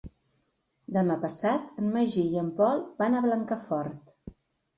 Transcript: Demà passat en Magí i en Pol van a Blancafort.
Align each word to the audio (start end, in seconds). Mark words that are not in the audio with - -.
Demà 0.95 1.17
passat 1.25 1.67
en 1.83 1.91
Magí 1.97 2.23
i 2.31 2.41
en 2.45 2.49
Pol 2.61 2.81
van 3.03 3.19
a 3.19 3.23
Blancafort. 3.27 4.13